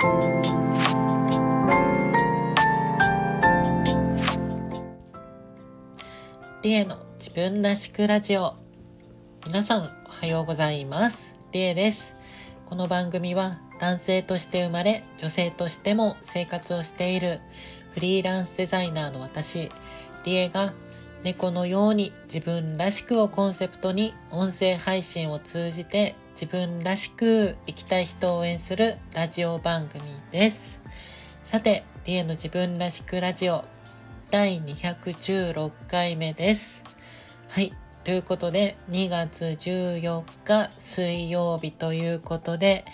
[0.00, 0.06] リ
[6.72, 8.56] エの自分らしくラジオ。
[9.46, 11.38] 皆さんおはようございます。
[11.52, 12.16] リエです。
[12.64, 17.40] この番組は男性として生まれ女性としても生活をしている
[17.92, 19.70] フリーランスデザイナーの私
[20.24, 20.72] リエが
[21.22, 30.80] 猫のように自分らしくをコンセプトに音声配信を通じて自分らしく生きたい人を応援するラジオ番組です。
[31.42, 33.64] さて、リエの自分らしくラジオ
[34.30, 36.84] 第216回目です。
[37.48, 37.74] はい。
[38.04, 42.84] ということで、2月14日水曜日ということで、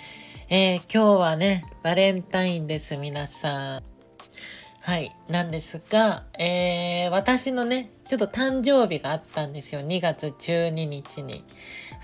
[0.49, 3.96] えー、今日はね、バレンタインです、皆さん。
[4.87, 5.17] はい。
[5.29, 9.81] なんですが、えー、私のね、ちょっと誕生日があったんですよ。
[9.81, 11.45] 2月12日に。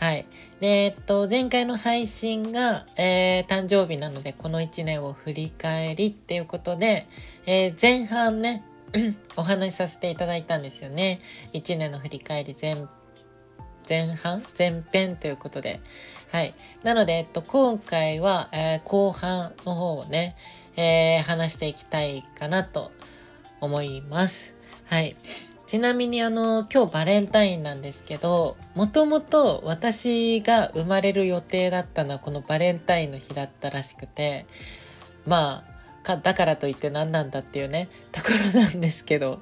[0.01, 0.27] はい。
[0.59, 7.07] で、えっと、前回の配信が、えー、誕生日なので、この1年を振り返りっていうことで、
[7.47, 8.65] えー、前半ね、
[9.39, 11.21] お話しさせていただいたんですよね。
[11.53, 12.85] 1年の振り返り前、
[13.89, 14.43] 前半？
[14.59, 15.81] 前編ということで。
[16.33, 16.53] はい。
[16.83, 20.35] なので、えっと、今回は、えー、後半の方をね、
[20.77, 22.93] えー、話していきたいかなと
[23.61, 24.57] 思います。
[24.87, 25.17] はい。
[25.67, 34.47] ちなみにあの、今日バレンタインなんですけど、もともと私が生まれる予定だったのはこのバレンタインの日だったらしくて、
[35.25, 39.41] まあ、か、だからといって何なんだっていうね、ところなんですけど。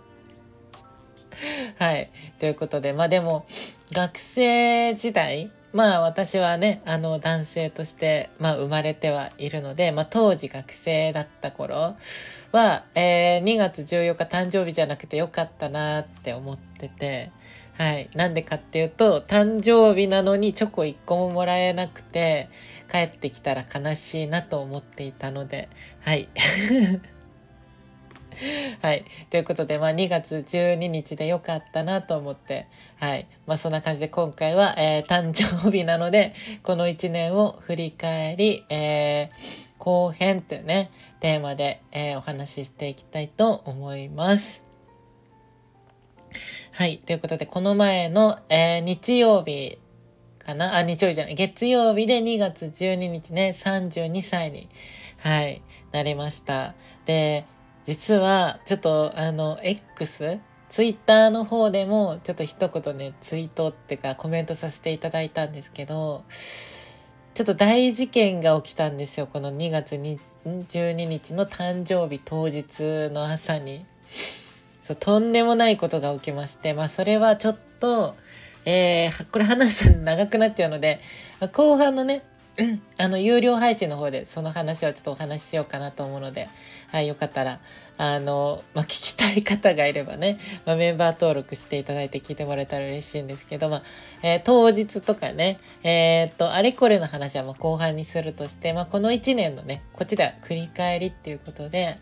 [1.79, 2.11] はい。
[2.39, 3.47] ということで、まあでも、
[3.93, 11.97] 学生時代、まあ私はね、あの男性として、まあ生まれてはいるので、まあ当時学生だった頃
[12.53, 17.31] は、えー、2月14日誕生日じゃなくてよかったなって思ってて、
[17.79, 18.11] はい。
[18.15, 22.49] なんでかっていうと、誕生日なのにチョコ1個ももらえなくて、
[22.91, 25.69] 帰ってきたら悲しいなと思っていたので、
[26.01, 26.29] はい。
[28.81, 29.05] はい。
[29.29, 32.67] ということで、まあ、2月12日でよかったなと思って、
[32.97, 33.27] はい。
[33.47, 36.33] まあ、そんな感じで今回は、えー、誕生日なので、
[36.63, 44.65] この1年を振り返り、えー、後編っていうね、テーマで、えー、お話ししていきたいと思います。
[46.73, 46.99] はい。
[46.99, 49.79] ということで、この前の、えー、日曜日
[50.39, 50.77] かな？
[50.77, 51.35] あ、日曜日じゃない。
[51.35, 54.69] 月曜日で2月12日ね、32歳に、
[55.19, 55.61] はい、
[55.93, 56.75] なりました。
[57.05, 57.45] で、
[57.91, 60.39] 実は、ちょっと、あの、X?
[60.69, 66.23] ツイッターの方でも、ちょっと一言ね、ツイートっていうかコメントさせていただいたんですけど、
[67.35, 69.27] ちょっと大事件が起きたんですよ。
[69.27, 73.85] この2月12日の誕生日当日の朝に。
[74.81, 78.15] そう、とんでもないことが起きまして、まあそれはちょっと、
[78.67, 81.01] えー、これ話すの長くなっちゃうので、
[81.51, 82.23] 後半のね、
[82.99, 86.49] あの、有料配信の方でその話はちょっとお話ししようかなと思うので、
[86.91, 87.61] はい、よかったら、
[87.99, 93.83] あの、まあ、聞きたい方がいればね、まあ、メンバー登録していただいて聞いてもらえたら嬉しいんですけど、まあ、
[94.23, 101.97] えー、当日とかね、えー、っと、あれこれの話はま後半にするとして、まあ、この1年のね、こっちでは繰り返りっていうことで、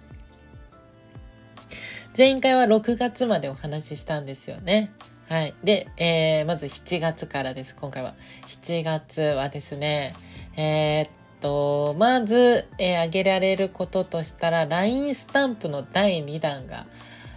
[2.17, 4.91] 前回は6月までお話ししたんですよね。
[5.29, 5.55] はい。
[5.63, 8.15] で、えー、まず7月からです、今回は。
[8.47, 10.15] 7月はですね、
[10.57, 11.11] えー、っ
[11.41, 16.87] と、まず、えー、挙げられることとしたら、LINE スタンプの第2弾が、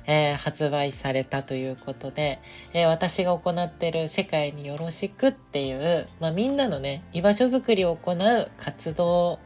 [0.08, 2.40] えー、発売されたということで、
[2.74, 9.40] えー、私が行っている世界によろしくっていう、まあ、みんなのね、居場所づくりを行う活動、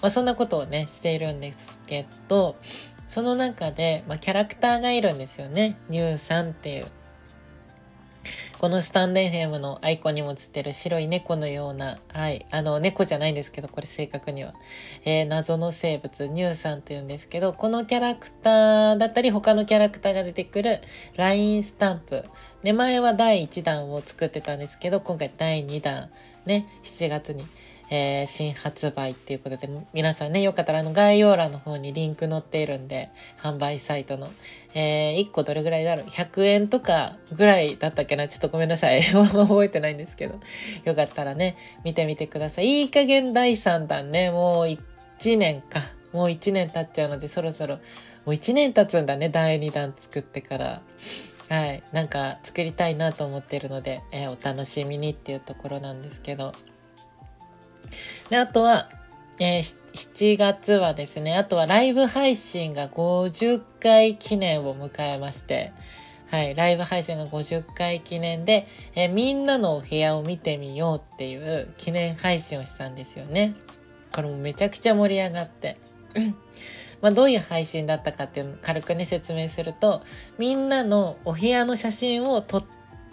[0.00, 2.56] まあ、そんなことをね、しているんですけど、
[3.06, 5.78] その中で、まあ、キャラクターがいるんですよね。
[5.88, 6.86] ニューさんっていう。
[8.58, 14.54] このスタンデンヘムのアイコンにも映ってる白い猫のような、はい、あの、猫じゃないんですけど、これ正確には、
[15.04, 20.80] えー、謎の生物、ニューさんというんですけど、このキャラクターだったり、他のキャラクターが出てくる
[21.16, 22.24] LINE スタンプ。
[22.62, 26.10] で、前は第1弾を作ってたんですけど、今回第2弾、
[26.46, 27.46] ね、7月に
[27.90, 34.30] えー、新発売っていうことで、皆さんね、よかったらあの概要欄の方にリンク載っているんで、販売サイトの。
[34.74, 38.28] えー、1個どれぐらいだろう ?100 円とかぐらいだったっけな？
[38.28, 39.02] ちょっとごめんなさい。
[39.14, 40.40] 覚えてないんですけど。
[40.84, 42.82] よかったらね、見てみてください。
[42.82, 45.80] いい加減第3弾ね、もう1年か。
[46.12, 47.80] もう1年経っちゃうので、そろそろ、も
[48.26, 50.82] う1年経つんだね、第2弾作ってから。
[51.48, 51.82] はい。
[51.92, 56.52] なんか作りたいなと思ってるので、えー、お楽しみにっていうところなんですけど。
[58.30, 58.88] で、あとは、
[59.38, 59.60] えー、
[59.92, 65.72] 7月はですね、あとはライブ配信が50回記念を迎えまして、
[66.30, 73.54] はい、ライブ配信が50回記念で、えー、みんなのお部屋を見てみようっていう記念配信をしたんですよね。
[74.12, 75.76] これもめちゃくちゃ盛り上がって。
[77.02, 80.02] まあ、どういう配信だったかっていうのを軽くね説明すると
[80.38, 82.64] みんなのお部屋の写真を撮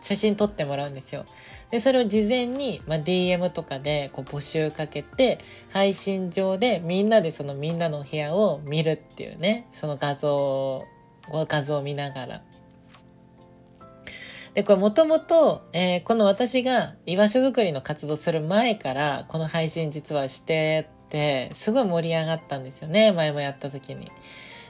[0.01, 1.25] 写真撮ってもらうんですよ。
[1.73, 5.39] でそれを事前に、まあ、DM とかでこう募集かけて
[5.71, 10.85] 配信上でみんなでそのみんなのお部屋を見るっていうねその画像を
[11.31, 12.41] 画像を見ながら。
[14.53, 23.11] で、これもともと、え、この私が居場所づくりの活動する前からこの配信実はしてって、すごい盛り上がったんですよね。
[23.13, 24.11] 前もやった時に。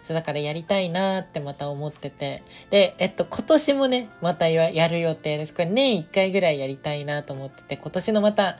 [0.03, 2.43] そうだからやりたいなってまた思ってて。
[2.69, 5.53] で、えっと、今年もね、またやる予定です。
[5.53, 8.57] これ年1回ぐらいやりたいなと思ってて、今年のまた、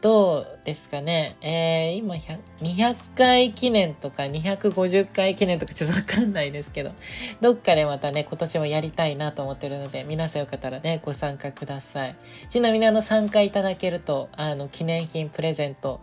[0.00, 1.36] どうですかね。
[1.40, 6.92] えー、今200回記念とか250回記念とかちょっとわかんないですけど、
[7.40, 12.16] どっかでまたね、今年もやりたいなと思ってるので、皆さんよかったらね、ご参加ください。
[12.48, 16.00] ちなみにあの参加いただけると、あの、記念品プレゼント、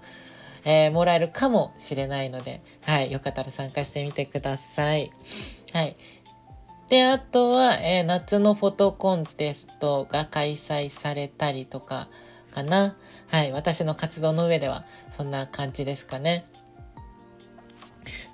[0.66, 5.12] えー、もらえるかもしれないので、はい、よかったら参加してみてください。
[5.74, 5.96] はい。
[6.90, 12.10] で、あとは、えー、夏のフォトコンテストが開催されたりとか
[12.52, 12.96] かな。
[13.28, 16.46] はい、私の活動の上ではそんな感じですかね。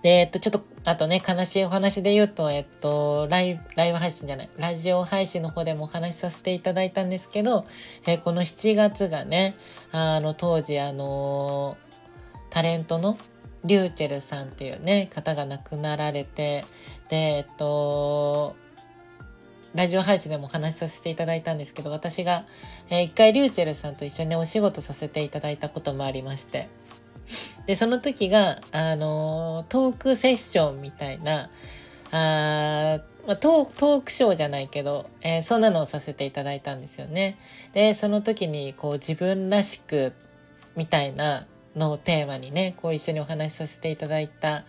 [0.01, 7.65] で、えっと、ちょっと、あとね、悲しいお話で言うと、えっと、ライブ、ライブ配信じゃない、ラジオ配信の方でもお話しさせていただいたんですけど、
[8.05, 9.55] えー、この7月がね、
[9.91, 11.90] あの、当時、あのー
[12.51, 13.17] タレントの
[13.63, 16.65] リューチェルさんっていうね、方が亡くなられて、
[17.09, 18.55] で、えっと、
[19.73, 22.45] ラジオ配信でもお話しさせていただいたんですけど、私が、
[22.89, 26.69] えー、一回リューチェルさんと一緒にお仕事させていただいたこともありまして、
[27.65, 31.49] で、その時が、あのトークセッションみたいな、
[32.11, 37.37] あまあ、トークショーじゃないけど、えー、そんなのをさせていただいたんですよね。
[37.71, 40.13] で、その時に、こう、自分らしく、
[40.75, 41.45] みたいな
[41.75, 44.63] のテーマにね、こう一緒にお話しさせていただいた、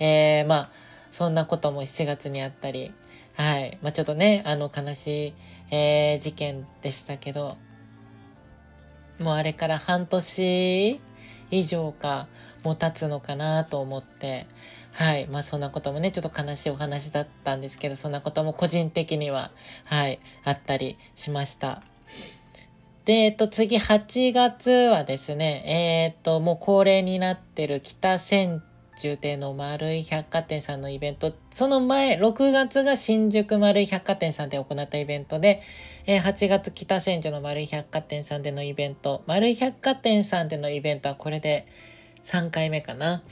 [0.00, 0.70] えー、まあ、
[1.10, 2.92] そんなことも7月にあったり、
[3.36, 3.78] はい。
[3.82, 5.34] まあ、ちょっとね、あの悲しい、
[5.70, 7.56] えー、事件でしたけど、
[9.18, 11.00] もうあれから半年
[11.50, 12.28] 以上か
[12.62, 14.46] もう経つのかなと思って、
[14.92, 15.28] はい。
[15.28, 19.52] まあそんなこともね、ちょっと悲しいお話だったんですけど、そんなことも個人的には、
[19.84, 21.82] はい、あったりしました。
[23.08, 28.62] で、えっと、次8月はですね、えー、っと、もう恒例になってる北千
[28.98, 35.62] 住亭の丸い百貨店さんのイベント、その前、6月が新宿丸い百貨店さんで行ったイベントで、
[36.04, 41.66] えー、8月北千住の丸い百貨店さんでのイベント、丸い百貨店さんでのイベントはこれで
[42.24, 43.22] 3回目かな。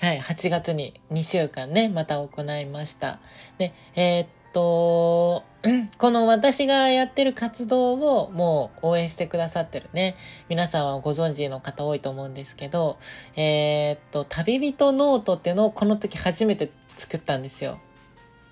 [0.00, 3.18] はい、8月に2週間ね、また行いました。
[3.56, 5.50] で、えー、っと、
[5.98, 10.16] この私がやってる活動をもう応援してくださってるね、
[10.48, 12.98] 皆さんはご存知の方多いと思うんですけど、
[13.36, 17.78] えー、っと、旅人ノートっていうのをこの時初めて作ったんですよ。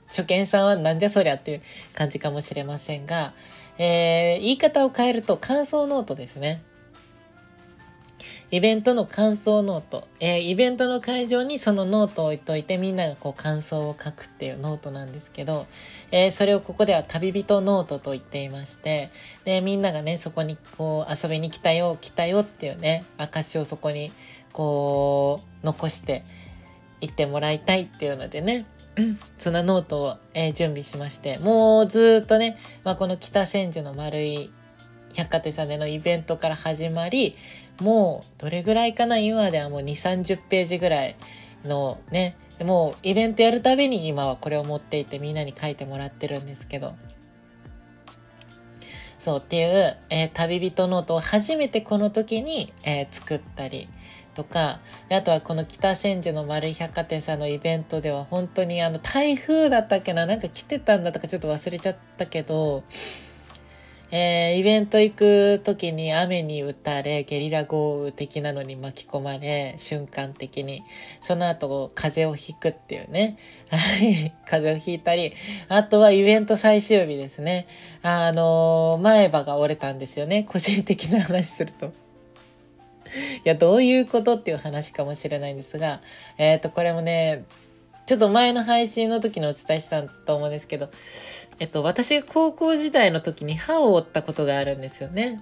[0.07, 1.63] 初見さんはなんじゃそりゃっていう
[1.95, 3.33] 感じかもしれませんが、
[3.79, 6.63] えー、言い方を変えると感想ノートですね。
[8.53, 15.67] イベントの感想ノート、えー、イベントの会場にそのノートを置いといてみんながこう感想を書くっていうノートなんですけど、
[16.11, 19.11] えー、それをここでは旅人ノートと言っていまして、
[19.45, 24.11] で、みんながね、そこにこう遊びに来たよ、来たよっていうね、証をそこに
[24.53, 26.25] こう残して
[27.01, 28.67] 行ってもらいたいっていうのでね、
[29.39, 34.51] そんなノートを、えー、準備しまして、もうずっとね、まあ、この北千住の丸い
[35.15, 37.37] 百貨店さんでのイベントから始まり、
[37.81, 41.17] もうどれぐらいかな今ではもう2、30ページぐらい
[41.65, 46.95] のね、もうイベントやるたびに今はこれを持っていてみんなに書いてもらってるんですけど。
[49.19, 53.87] そうっていう、えー、旅人ノートを初めてこの時に、えー、作ったり
[54.35, 62.83] とか、あとはこの北千住の丸い百貨店さんのイベントでは本当にあの台風だったっけななんか来てたんだとかちょっと忘れちゃったけど、
[64.13, 70.83] えー、イベント行く時に雨に打たれ、ゲリラ豪雨的なのに巻き込まれ、瞬間的に、
[71.21, 73.39] その後風邪をひくっていうね。
[73.71, 74.33] はい。
[74.47, 75.33] 風邪をひいたり、
[75.69, 77.67] あとはイベント最終日ですね。
[78.03, 80.43] あのー、前歯が折れたんですよね。
[80.43, 81.93] 個人的な話すると。
[83.45, 86.01] いや、どういうことっていう話かもしれないんですが、
[86.39, 87.45] えっ、ー、と、これもね、
[88.11, 90.91] ちょっと前の配信の時にお伝えしたと思うんですけど、
[91.61, 95.41] えっと、私が高校時代の時に歯を折ったことがあるんですよね。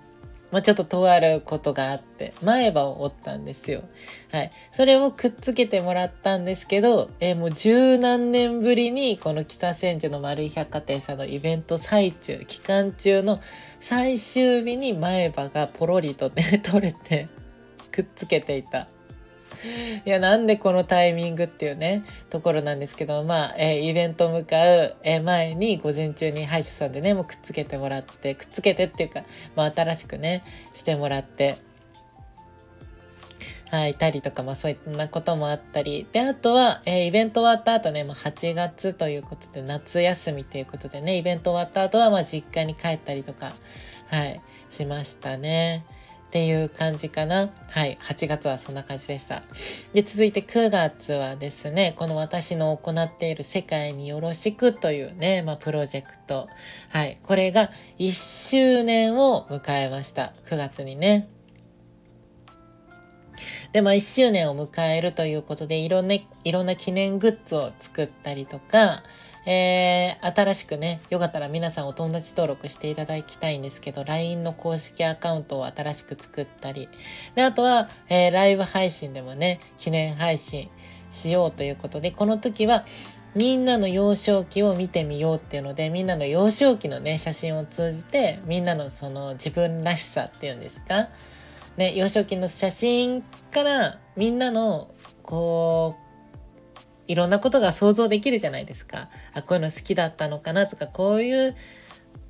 [0.51, 3.85] まあ、ちょっととあることがあって、前歯を折ったんですよ。
[4.33, 4.53] はい。
[4.71, 13.41] それをくっつけてもらったんですけど、えー、もう十何年ぶりに、この北千住の丸い百貨店さんのイベント最中、期間中の
[13.81, 17.29] 最終日に前歯がポロリとね、 取れて、
[17.91, 18.89] くっつけていた
[20.05, 29.25] いや、なんでこのタイミングっていうね、ところなんですけど、まあ、えー、イベント向かう、え、前に午前中に歯医者さんでね、もうくっつけてもらって、くっつけてっていうか、
[29.57, 30.43] まあ、新しくね、
[30.75, 31.57] してもらって、
[33.71, 36.07] はい、いたりとか、まあそういったこともあったり。
[36.11, 43.53] で、あとは、えー、イベント終わった後ね、まあ8月ということで、夏休みということでね、イベント終わった後は、まあ実家に帰ったりとか、
[44.07, 45.85] はい、しましたね。
[46.29, 47.49] っていう感じかな。
[47.71, 47.97] はい。
[48.03, 49.43] 8月はそんな感じでした。
[49.95, 56.49] で、続いて9月はですね、この私の行っている世界によろしくというね、まあ、プロジェクト。
[56.91, 57.19] はい。
[57.23, 58.13] これが1
[58.51, 60.35] 周年を迎えました。
[60.45, 61.31] 9月にね。
[63.73, 69.03] で、まあ、1周年を迎えるということで、いろんな、いろんな記念グッズを作ったりとか、
[69.51, 76.87] えー、新しくね、よかったら皆さんお友達登録していただきたいんですけど、LINE の公式アカウントを新しく作ったり、
[77.35, 80.69] で、あとは、えー、ライブ配信でもね、記念配信
[81.11, 82.85] しようということで、この時は、
[83.35, 91.09] みんなの幼少期を見てみようっていうので、みんなの幼少期のね、写真を通じて、みんなのその自分らしさっていうんですか？
[91.79, 94.89] ね、幼少期の写真からみんなの
[95.23, 96.08] こう
[97.09, 99.09] いろんなことが想像できるじゃないですか。
[99.35, 101.57] あ、こういうの好きだったのかなとか、こういう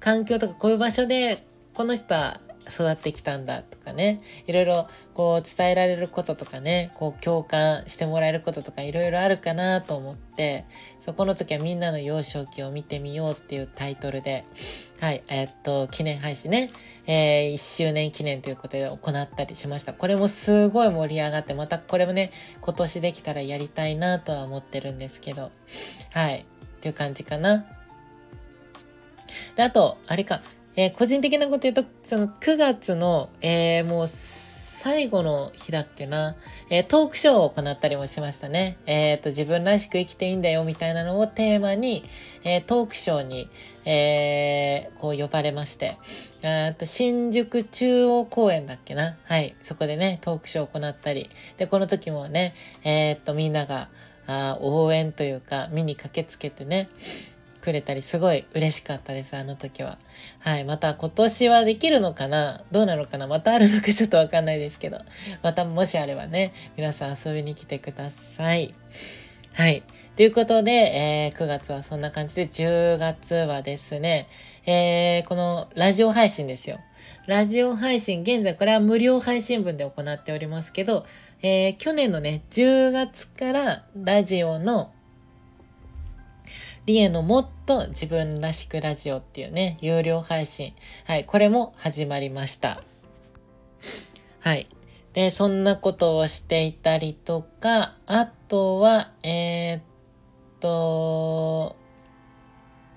[0.00, 1.44] 環境とかこういう場所で
[1.75, 10.66] この人は育ってきたんだとかね、いろいろこう伝えられることとかね、こう共感してもらえることとかいろいろあるかなと思って、
[11.00, 14.44] そこの時はみんなの幼少期を見てみようっていうタイトルで、
[15.00, 16.68] はい、えー、っと、記念配信ね、
[17.06, 19.94] えー、1周年記念ということで行ったりしました。
[19.94, 25.50] これもすごい盛り上がって、またこれもね、今年できたらやりたいなとは思ってるんですけど、
[26.12, 27.64] はい、っていう感じかな。
[29.56, 30.42] で、あと、あれか、
[30.78, 36.37] えー、個人的なこと言うと、その9月の、えー、もう最後の日だっけな、
[36.70, 38.78] えー、トークショーを行ったりもしましたね。
[38.87, 42.04] えっ、と、自分らしく生きていいんだよみたいなのをテーマに、
[42.44, 43.49] えトークショーに、
[43.87, 45.97] えーこう呼ばれまして、
[46.42, 49.16] えと新宿中央公園だっけな。
[49.25, 49.56] はい。
[49.62, 51.28] そこでね、トークショーを行ったり。
[51.56, 52.54] で、この時もね、
[52.85, 53.88] えっと、みんなが、
[54.28, 56.88] あ応援というか、見に駆けつけてね、
[57.68, 59.98] くれたり、すごい嬉しかったです、あの時は。
[60.38, 60.64] はい。
[60.64, 62.64] また今年はできるのかな？
[62.70, 63.26] どうなのかな？
[63.26, 64.98] またあるのかちょっとわかんないですけど。
[65.42, 68.75] またもしあればね、皆さん遊びに来てください。
[69.52, 69.82] はい。
[70.16, 74.28] ということで、えー、9月はそんな感じで、10月はですね、
[74.64, 76.80] えー、このラジオ配信ですよ。
[77.26, 81.04] ラジオ配信、現在これは無料配信分で行っておりますけど、
[81.42, 84.90] えー、去年のね、10月からラジオの
[86.88, 90.73] リエのもっと自分らしくラジオっていうね、有料配信。
[91.07, 92.83] はい、これも始まりました。
[94.40, 94.71] はい。
[95.12, 99.83] で、そんなことをしていたりとか、あとは、えー、っ
[100.61, 101.76] と、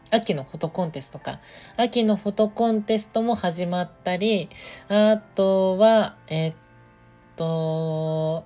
[0.10, 1.42] 秋のフォトコンテストか。
[1.76, 4.48] 秋のフォトコンテストも始まったり、
[4.88, 6.54] あとは、え、っ
[7.36, 8.46] と、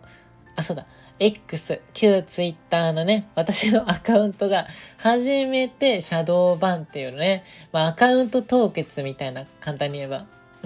[0.56, 0.88] あ、そうだ。
[1.20, 4.66] X、旧 Twitter のね、私のアカウントが
[4.98, 10.26] 初めてシャドーバンっていうね、まあアカウント凍結みたいな、簡単に言えば、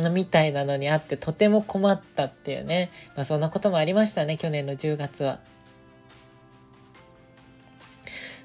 [0.09, 5.39] みたいなのにあってとても困ったっていうね、まあそんなこともありましたね、去年の10月は。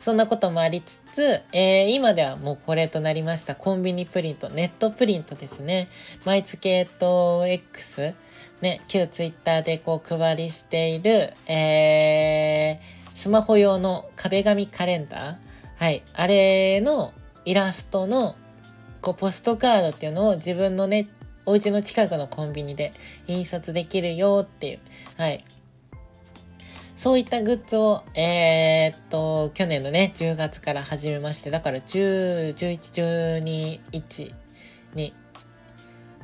[0.05, 5.89] そんなこともありつつ、えー、今ではもうこれとなりましたコンビニプリント、ネットプリントですね。
[6.27, 8.15] 毎月、えっと、X、
[8.65, 15.37] ね、旧ツイッターでこう配りしている、えー、スマホ用の壁紙カレンダー
[15.77, 16.03] はい。
[16.15, 17.13] あれの
[17.45, 18.37] イラストの
[19.03, 21.09] こうポストカードっていうのを自分のね、
[21.45, 22.95] お家の近くのコンビニで
[23.27, 24.81] 印刷できるよっていう、
[25.19, 25.45] はい。
[26.97, 34.35] そういったグッズを、えー、っと、去年のね、10月から始めまして、だから10、11、12、1、
[34.95, 35.13] 2、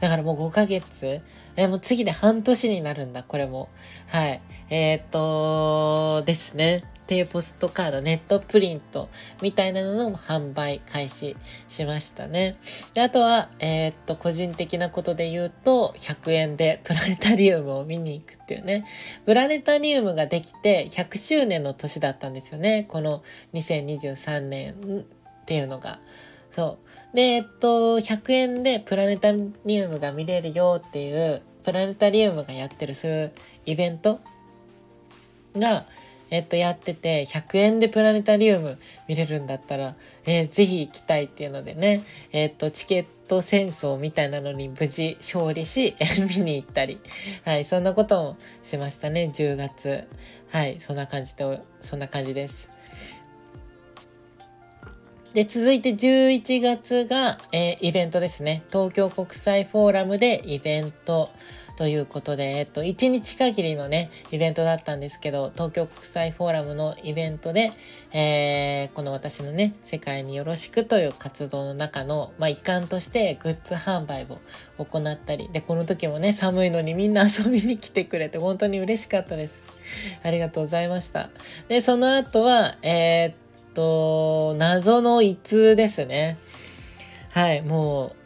[0.00, 1.22] だからもう5ヶ月
[1.56, 3.68] え、もう次で半年になるんだ、これも。
[4.08, 4.40] はい。
[4.70, 6.84] えー、っと、ですね。
[7.10, 9.08] っていうポストカード、ネットプリント
[9.42, 11.36] みたいなのの販売開始
[11.68, 12.56] しましたね。
[12.94, 18.84] であとは、えー、っと、個人的なことで言うと、100円で プラネタリウムを見に行くっていうね。
[19.26, 22.86] プラネタリウムができて100周年の年だったんですよね。
[22.88, 25.98] この2023年っていうのが。
[26.50, 26.78] そ
[27.12, 27.16] う。
[27.16, 33.32] で、えっと、100円でプラネタリウムが見れるよっていう、プラネタリウムがやってるそういう
[33.66, 34.20] イベント
[35.56, 35.86] が、
[36.30, 38.78] えっと、やってて、100円でプラネタリウム
[39.08, 45.96] 見れるんだったら、えー、ぜひ行きたいっていうのでね、えっと、チケット戦争みたいなのに無事勝利し、
[46.36, 47.00] 見に行ったり、
[47.44, 50.04] はい、そんなこともしましたね、10月。
[50.50, 52.70] はい、そんな感じで、そんな感じです。
[55.34, 58.64] で、続いて11月が、えー、イベントですね。
[58.72, 61.30] 東京国際フォーラムでイベント
[61.76, 67.72] ということで、えっと、1日限りのね、イベントだったんですけど、東京国際フォーラムのイベントで、
[68.12, 79.62] えー、この私のね、世界によろしくという活動の中の、まあ、一環としてグッズ販売を行ったり、で、この時もね、寒いのにみんな遊びに来てくれて、本当に嬉しかったです。
[80.24, 81.30] ありがとうございました。
[81.68, 83.49] で、その後は、えー、
[83.80, 86.36] と、謎の胃痛ですね。
[87.30, 88.16] はい、もう、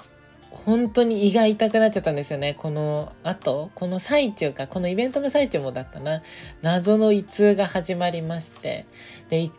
[0.50, 2.54] 本当に胃が痛くなっちゃったんですよね。
[2.54, 6.22] この後、この最中か、このイベントの最中もだったな、
[6.62, 8.86] 謎の胃痛が始まりまして、
[9.28, 9.50] で、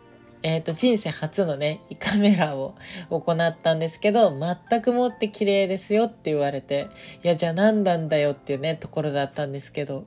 [0.42, 2.74] えっ、ー、と、人生初のね、胃カメラを
[3.08, 6.88] 行ったんですけど、全くもって綺麗ですよって言われて、
[7.24, 10.04] いや、じゃあ何なんだよっていうね、ところだったんですけど、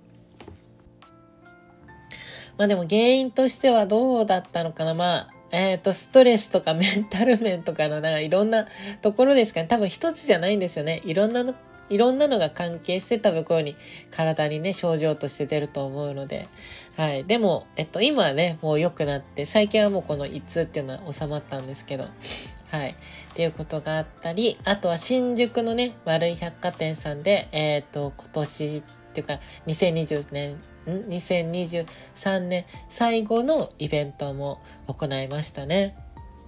[2.59, 4.93] まあでも原因としてはどうだったのかな。
[4.93, 8.67] まあ、えっ、ー、と、ストレスとかメンタル面とかの、なんかいろんな
[9.01, 9.67] ところですかね。
[9.67, 11.01] 多分一つじゃないんですよね。
[11.03, 11.53] いろんなの、
[11.89, 13.75] いろんなのが関係して多分こういうに
[14.11, 16.47] 体にね、症状として出ると思うので。
[16.97, 17.25] はい。
[17.25, 22.05] でも、えっと、今はね、もう良くなって、最近はもうこの胃痛っていうのは収まったんですけど。
[22.71, 22.91] はい。
[22.91, 22.95] っ
[23.33, 28.83] ていうことがあったり、あとは新宿のね、丸い百貨店さんで、えっ、ー、と、今年
[29.21, 30.53] っていうか、2020年、
[30.85, 35.95] ん ?2023 年最後のイベントも行いましたね。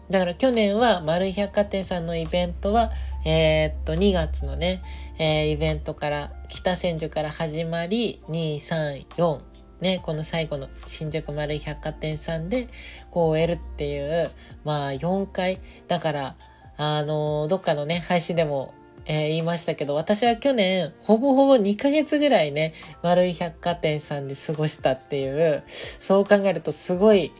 [0.10, 2.92] だから去年は丸い百貨店さんのイベントは、
[3.26, 4.82] えー、っと、2月のね、
[5.18, 9.42] えー、イベントから、北千住から始まり、2、3、4、
[9.80, 12.68] ね、この最後の新宿丸い百貨店さんで、
[13.10, 14.32] こう終えるっていう、
[14.66, 16.36] まあ4回、だから、
[16.78, 18.74] あのー、どっかのね、配信でも
[19.06, 27.32] えー、言いましたけど、私は去年、ほぼほぼ2ヶ月ぐらいね、丸い百貨店さんで過ごしたっていう、そう考えるとすごい、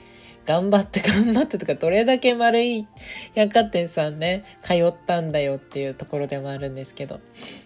[0.46, 2.88] 頑張って頑張ってとか、どれだけ丸い
[3.36, 7.20] 百貨店さんね、通ったんだよっていうところでもあるんですけど。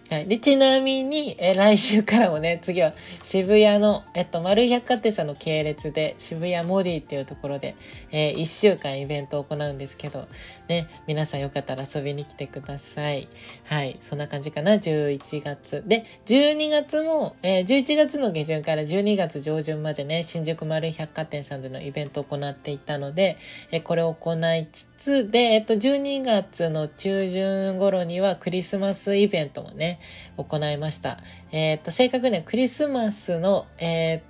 [0.08, 0.28] はい。
[0.28, 2.92] で、ちなみに、え来週からもね、次は
[3.24, 7.74] 渋谷の、えっと、丸い百貨店さんの系列で、渋谷モディっていうところで、
[8.12, 10.28] えー、1週間イベントを行うんですけど、
[10.68, 13.28] ね、皆さんよかったら遊びに来てください。
[13.64, 13.96] はい。
[14.00, 15.82] そんな感じかな、11月。
[15.86, 23.38] で、12月も、えー、11月の下旬から12月上旬までね、新宿丸い百貨店さんでのイベントを行っていたので、
[23.72, 24.95] えー、これを行いつつ、
[25.30, 30.00] で、えっと、12月の中旬頃にはクリスマスイベントもね、
[30.36, 31.18] 行いました。
[31.52, 34.20] えっ、と、正確にはクリスマスの、えっ、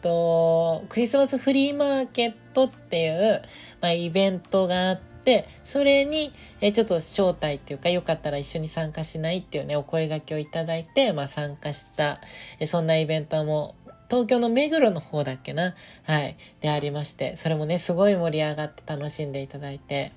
[0.00, 3.42] と、クリスマスフリーマーケットっていう、
[3.80, 12.20] まあ、イベントがあって、それに、えちょっと招待っていうか、よかったら一緒に参加しないっていうね、お声掛けをいただいて、まあ、参加した、
[12.58, 13.74] えそんなイベントも
[14.10, 15.74] 東京の目黒の方だっけな？
[16.02, 16.36] はい。
[16.60, 20.12] でありまして、それもね、すごい盛り上がって楽しんでいただいて、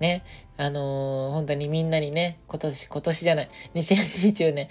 [0.00, 0.24] ね、
[0.56, 4.68] あのー、本当にみんなにね、今年、今年じゃない、2020年、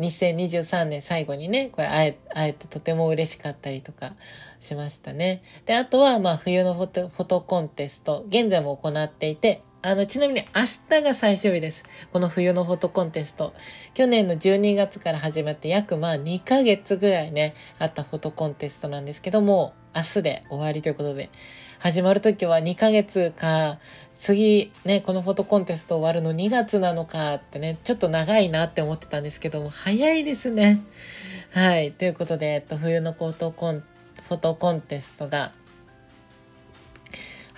[0.00, 4.14] 2023年最後にね、これ会え、会えてとても嬉しかったりとか
[4.58, 5.42] しましたね。
[5.66, 11.84] で、あとは、まあ、冬の、フォトコンテスト、現在も行っていて、あの、ちなみに明日が最終日です。
[12.12, 13.54] この冬のフォトコンテスト。
[13.94, 21.30] 去年の12月から始まって約まあ2ヶ月ぐらいね、あったフォトコンテストなんですけども、明日で終わりということで、
[21.78, 23.78] 始まる時は2ヶ月か、
[24.18, 30.82] 次ね、このフォトコンテスト終わるの2月なのかってね、ちょっと長いなって思ってたんですけども、早いですね。
[31.54, 31.92] はい。
[31.92, 33.82] ということで、えっと、冬のフォトコン、
[34.28, 35.52] フォトコンテストが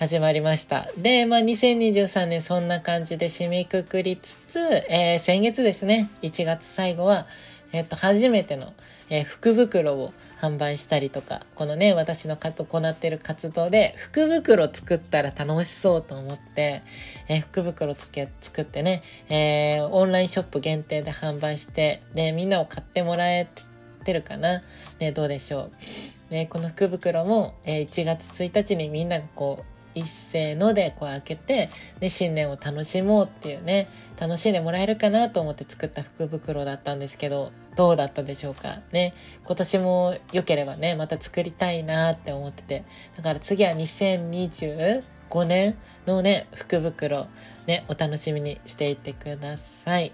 [0.03, 0.91] 始まりました。
[0.99, 7.25] で、まあ、2023年そんな感じで締めくくりつつ、えー、先月ですね、1月最後は、
[7.73, 8.73] えっ、と、初めての、
[9.11, 16.83] えー、福袋を販売したりとか、このね、私の行っている活動で、福袋作ったら楽しそうと思って、
[17.29, 23.49] えー、福袋つけ作ってね、えー、オンラインショップ限定で販売して、で、みんなを買ってもらえ
[24.03, 24.65] てるかな？
[24.99, 25.71] ね、どうでしょ
[26.31, 26.35] う？
[26.35, 33.89] ね、この福袋も、え、1月1日にみんながこう、一斉のでこう開けて、で、新年を楽しもうっていうね、
[34.21, 38.81] 楽しんでもらえるかなと思って作った福袋だったんですけど、どうだったでしょうか？
[38.93, 39.15] ね。
[39.45, 42.85] 今年も良ければね、また作りたいなって思ってて。
[43.17, 45.03] だから次は2025
[45.45, 45.77] 年
[46.07, 47.27] のね、福袋、
[47.67, 50.13] ね、お楽しみにしていてください。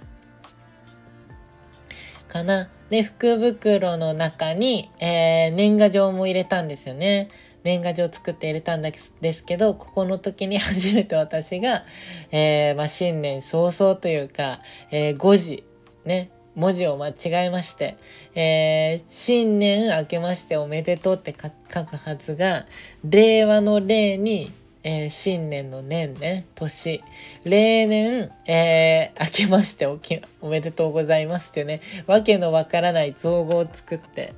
[2.28, 2.68] かな。
[2.90, 7.30] で、福袋の中に、えー、年賀状も入れたんですよね。
[7.68, 11.82] 年賀状を作って入れたんですけど、ここの時に初めて私が、
[12.30, 15.64] えー、まあ、新年早々というか、えー、5時、
[16.06, 17.98] ね、文字を間違えまして、
[18.34, 22.64] えー、新年明けましておめでとうって書くはずが、
[23.04, 24.50] 令和の令に
[24.84, 27.02] えー、新年の年ね、年、
[27.44, 34.34] 例年、えー、明けましておき、おめでとうございますってね、わけのわからない造語を作って、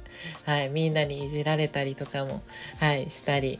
[0.46, 2.42] はい、みんなにいじられたりとかも、
[2.78, 3.58] はい、したり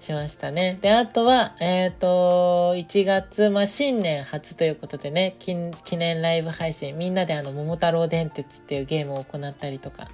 [0.00, 0.78] しましたね。
[0.80, 5.54] で、あとは、えっ、ー、と、1月、まあ、新年初ということでね、記
[5.96, 10.08] 念ライブ配信、みんなであの、桃太郎電鉄っていうゲームを行ったりとか、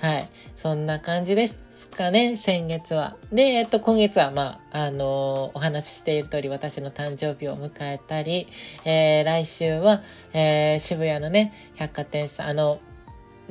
[0.00, 1.64] はい、そんな感じです。
[1.90, 3.16] かね、先月は。
[3.32, 8.46] で、えっと、今月は、まあ、あのー、お話ししている通り、私の誕生日を迎えたり、
[8.84, 12.80] えー、来週は、えー、渋谷のね、百貨店さん、あの、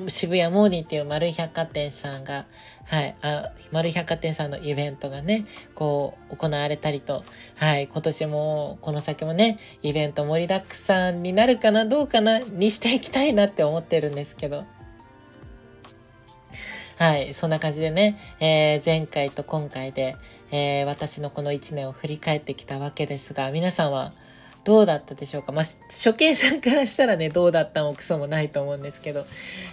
[0.08, 2.46] 渋谷モーニーっていう丸い百貨店さんが、
[2.86, 7.24] はい、あ、丸い百貨店さんのイベントがね、こう、行われたりと、
[7.58, 14.65] はい、今年も、この先もね、イベント盛りだくさんになるかな、どうかな、にしていきたいなって思ってるんですけど、
[17.04, 20.16] はい、そんな感じでね、えー、前回と今回で、
[20.52, 24.13] えー、私のこの1年を振り返ってきたわけですが、皆さんは
[24.63, 25.52] どうだったでしょうか？
[25.52, 29.26] まあ、初見さんからしたらね、どうだったもクソもないと思うんですけど、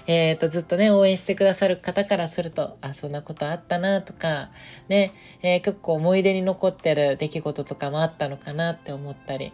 [0.08, 4.50] えっ、ー、と、ずっとね、応援してくださる方からすると、あ、そんなことあったなとか、
[4.88, 5.12] ね、
[5.42, 9.52] えー、結構思い出に残ってる出来事とかもあったのかなって思ったり、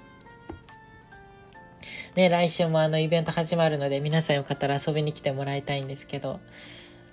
[2.14, 6.40] ね、来週もあのイベント始まるので、皆さんよかったら遊びに来てもらいたいんですけど、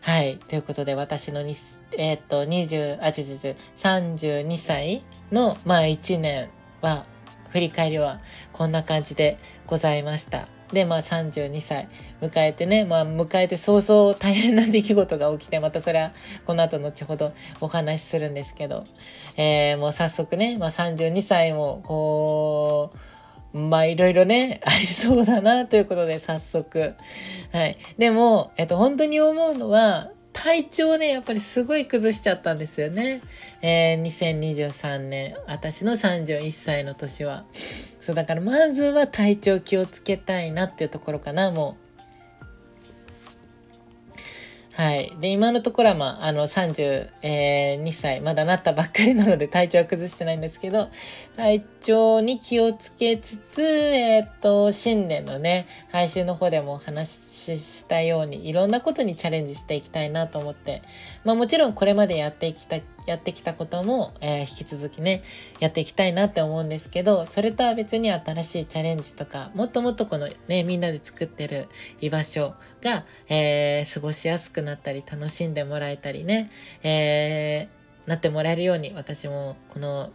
[0.04, 0.38] はい。
[0.50, 1.56] ということで、私のに、
[1.98, 6.50] えー、っと、20、あ、ちちち、32歳の、まあ、1年
[6.82, 7.06] は、
[7.52, 8.20] 振り返りは、
[8.52, 10.50] こんな感じでございました。
[10.74, 11.88] で、まあ、32歳
[12.22, 16.12] 迎えてね、まあ、迎えて早々大変な出来事が起きて、またそれは、
[16.46, 18.84] この後後ほどお話しするんですけど、
[19.38, 22.98] えー、もう早速ね、まあ、32歳も、こう、
[23.54, 26.96] まあいろいろね、 ありそうだなということで早速。
[27.52, 27.78] はい。
[27.98, 33.22] でも、えっと本当に思うのは、体調ね、やっぱりすごい崩しちゃったんですよね。
[33.62, 37.46] えー、2023年、私の31歳の年は。
[38.02, 41.83] そう、だからまずは体調気をつけたいなっていうところかな、もう。
[44.76, 45.16] はい。
[45.20, 50.90] で、今のところは、まあ、あの、32歳、まだなったばっかりなので体調は崩してないんですけど、
[51.38, 60.82] 体調に気をつけつつ、えっ、と、新年のね、配信の方でもお話ししたように、いろんなことにチャレンジしていきたいなと思って、
[61.24, 65.24] まあもちろんこれまでやってきたやってきたことも、えー、引き続きね、
[65.60, 71.68] やっていきたいなって思うんですけど、それとは別に新しいチャレンジとか、もっともっとこのね、みんなで作ってる
[72.00, 76.50] 居場所が、えー、過ごしやすくなったり、楽しんでもらえたりね、
[76.84, 80.12] えー、なってもらえるように、私もこの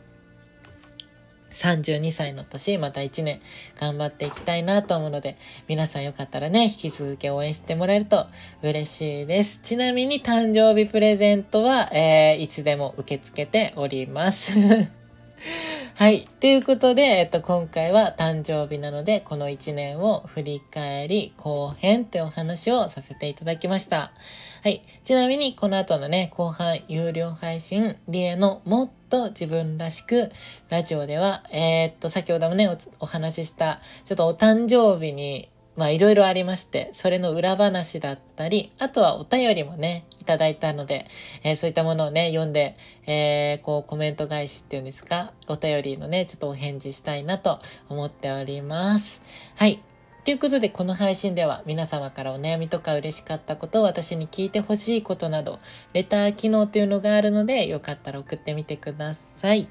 [1.53, 3.41] 32歳の年、また1年
[3.81, 8.27] 頑張っていきたいなと思うので、皆さんよかったらね、引き続き応援してもらえると
[8.63, 9.61] 嬉しいです。
[9.63, 14.53] ちなみに誕生日プレゼントは、えー、いつでも受け付けております。
[15.95, 16.29] はい。
[16.41, 24.13] ということで、えっと、今回は誕生日なので、この1年を振り返り後編というお話をさせていただきました。
[24.63, 24.83] はい。
[25.05, 30.31] ちなみに、この後のね、後半有料配信、リエのもっと自分らしく、
[30.69, 41.07] ラジオでは、えー、っと、先ほどもねお、お話しした、ちょっとお誕生日にまあいろいろありまして、それの裏話だったり、あとはお便りもね、いただいたので、
[41.45, 49.23] えー、そういったものをね、読んで、えー、こうコメント返しっていうんですか、お便りのね、ちょっとお返事したいなと思っております。
[49.55, 49.81] はい。
[50.29, 55.59] ということで、この配信では皆様からお悩みとか嬉しかったことを、私に聞いてほしいことなど、
[55.95, 59.69] レター機能というのがあるので、よかったら送ってみてください。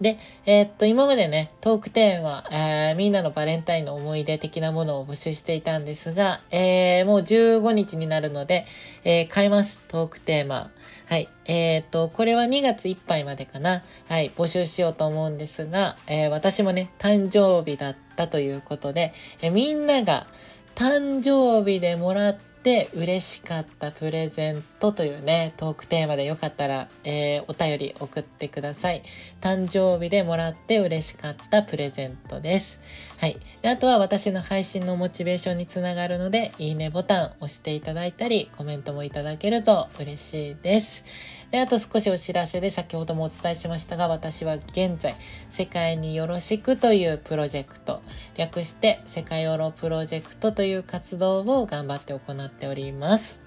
[0.00, 8.66] で、えー、っと、今までね、トークテーマ、えー、みんなのバレンタインの思い出的なものを募集していたんですが、えー、もう15日になるので、
[9.02, 10.70] え変えます、トークテーマ。
[11.06, 11.28] はい。
[11.46, 13.82] えっと、これは2月いっぱいまでかな。
[14.06, 20.26] はい、募集しようと思うんですが、え私もね、誕生日だったということで、えみんなが
[20.74, 29.02] 誕生日でもらっで嬉しかったプレゼントというね、トークテーマでよかったら、えー、お便り送ってください。
[29.40, 32.80] 誕生日でもらって嬉しかったプレゼントです。
[33.18, 33.38] はい。
[33.62, 41.37] であとは私の配信のモチベーションにつながるので、いいねボタン押していただいたり、コメントもいただけると嬉しいです。
[41.50, 45.16] で、あと少しお知らせで先ほどもお伝えしましたが、私は現在、
[45.50, 48.02] 世界によろしくというプロジェクト、
[48.36, 53.42] 略して世界ヨロプロジェクトという活動を頑張って行っております。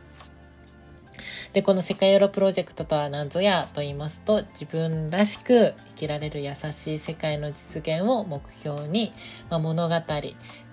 [1.54, 9.14] で、この世界ヨロプロジェクトとは何ぞやと言いますと、自分らしく生きられる優しい世界の実現を目標に、
[9.50, 9.96] まあ、物語、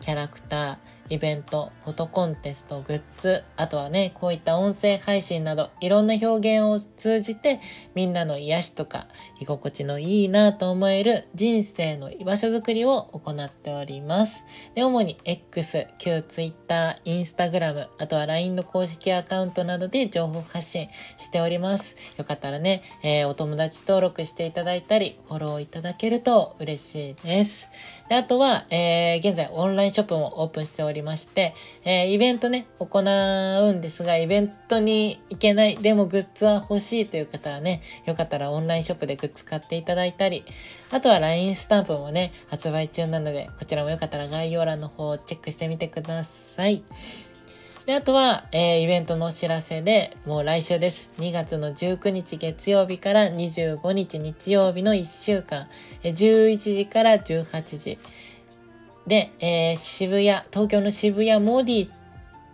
[0.00, 0.76] キャラクター、
[1.10, 7.60] イベント、フォトコンテスト、グッズ、あとはね、こういった音声配信など、いろんな表現を通じて、
[7.94, 9.08] みんなの癒しとか、
[9.40, 14.44] 居心地のいいなと思える人生の居場所づくりを行っております。
[14.74, 21.96] で、主に X、旧 Twitter、Instagram、あとは LINE の公式アカウントなどで情報発信しております。
[22.16, 27.68] よかったらね、えー、お友達登録していただいたり、フォローいただけると嬉しいです。
[28.08, 40.44] で、あとは、えー、現在オンラインショップもオープンしておりまして、えー、イベントね、行うんですが、イベントに行けない、でもグッズは欲しいという方はね、よかったらオンラインショップでグッズ買っていただいたり、
[40.90, 46.82] あとは LINE スタンプもね、発売中なので、こちらもよかったら概要欄の方をチェックしてみてください。
[47.88, 51.10] で、あとは、えー、イベントのお知らせで、もう来週です。
[51.16, 55.68] 2月の19日月曜日から25日日曜日の1週間、
[56.02, 57.98] えー、11時から18時。
[59.06, 61.88] で、えー、渋谷、東京の渋谷モディ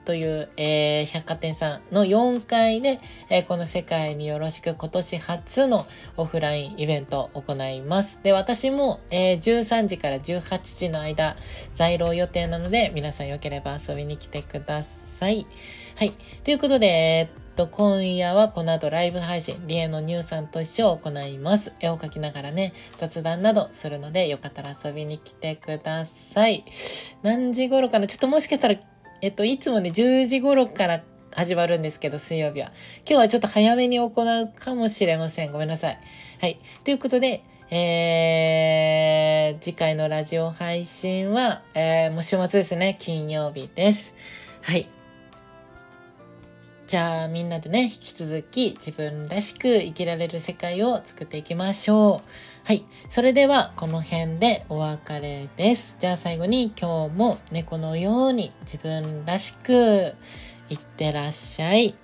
[0.04, 5.84] という、えー、百貨店さんの4階で、えー、この世界によろしく今年初の
[6.16, 8.20] オフラインイベントを行います。
[8.22, 11.34] で、私も、えー、13時から18時の間、
[11.74, 15.03] 在廊予定なので、皆さんよければ遊びに来てください。
[15.14, 15.46] さい
[15.96, 16.12] はい。
[16.42, 21.72] ということで、え、っと、今夜はこの後ライブ配信、リエのニューさんと一緒を行います。
[21.80, 26.64] 絵を描きながらね、雑談などするので、よかったら遊びに来てください。
[27.22, 28.08] 何時頃かな？
[28.08, 28.74] ちょっともしかしたら
[29.20, 31.02] えっと、いつもね、10時頃から
[31.34, 32.72] 始まるんですけど、水曜日は。
[33.08, 35.52] 今日はちょっと早めに行うかもしれません。
[35.52, 35.98] ごめんなさい。
[36.40, 36.58] はい。
[36.84, 42.96] ということで、えー、次回のラジオ配信は、えー、もう週末ですね。
[42.98, 44.14] 金曜日です。
[44.60, 44.88] はい。
[46.86, 52.66] じゃあみんなでね、引き続き自分らしく生きられる世界を作っていきましょう。
[52.66, 52.84] はい。
[53.08, 55.96] それではこの辺でお別れです。
[55.98, 60.14] じゃあ最後に今日も猫のように自分らしく
[60.68, 61.94] いってらっしゃい。